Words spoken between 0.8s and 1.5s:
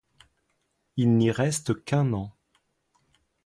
Il n'y